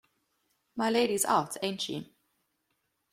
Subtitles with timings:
[0.75, 2.15] My Lady's out, ain't she?